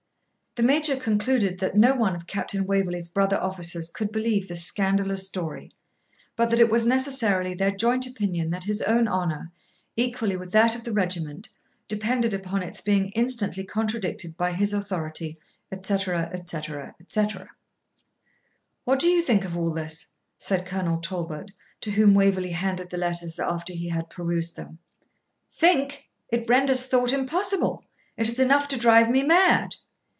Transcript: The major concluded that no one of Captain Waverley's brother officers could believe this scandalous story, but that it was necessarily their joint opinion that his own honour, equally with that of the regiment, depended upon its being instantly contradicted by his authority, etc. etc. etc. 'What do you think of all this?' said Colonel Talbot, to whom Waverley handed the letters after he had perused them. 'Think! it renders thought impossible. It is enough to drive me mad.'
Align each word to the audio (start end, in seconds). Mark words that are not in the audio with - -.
The 0.55 0.67
major 0.67 0.97
concluded 0.97 1.59
that 1.59 1.77
no 1.77 1.95
one 1.95 2.13
of 2.13 2.27
Captain 2.27 2.65
Waverley's 2.67 3.07
brother 3.07 3.37
officers 3.41 3.89
could 3.89 4.11
believe 4.11 4.49
this 4.49 4.65
scandalous 4.65 5.25
story, 5.25 5.71
but 6.35 6.49
that 6.49 6.59
it 6.59 6.69
was 6.69 6.85
necessarily 6.85 7.53
their 7.53 7.71
joint 7.71 8.05
opinion 8.05 8.49
that 8.49 8.65
his 8.65 8.81
own 8.81 9.07
honour, 9.07 9.49
equally 9.95 10.35
with 10.35 10.51
that 10.51 10.75
of 10.75 10.83
the 10.83 10.91
regiment, 10.91 11.47
depended 11.87 12.33
upon 12.33 12.63
its 12.63 12.81
being 12.81 13.11
instantly 13.11 13.63
contradicted 13.63 14.35
by 14.35 14.51
his 14.51 14.73
authority, 14.73 15.37
etc. 15.71 16.29
etc. 16.33 16.95
etc. 16.99 17.47
'What 18.83 18.99
do 18.99 19.07
you 19.07 19.21
think 19.21 19.45
of 19.45 19.55
all 19.57 19.71
this?' 19.71 20.07
said 20.37 20.65
Colonel 20.65 20.97
Talbot, 20.99 21.51
to 21.79 21.91
whom 21.91 22.13
Waverley 22.13 22.51
handed 22.51 22.89
the 22.89 22.97
letters 22.97 23.39
after 23.39 23.71
he 23.71 23.87
had 23.87 24.09
perused 24.09 24.57
them. 24.57 24.79
'Think! 25.53 26.09
it 26.27 26.49
renders 26.49 26.85
thought 26.85 27.13
impossible. 27.13 27.85
It 28.17 28.27
is 28.27 28.37
enough 28.37 28.67
to 28.67 28.77
drive 28.77 29.09
me 29.09 29.23
mad.' 29.23 29.77